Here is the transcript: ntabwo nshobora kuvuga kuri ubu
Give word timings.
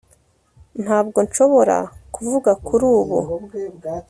ntabwo 0.83 1.17
nshobora 1.27 1.77
kuvuga 2.13 2.51
kuri 2.65 2.85
ubu 2.97 3.19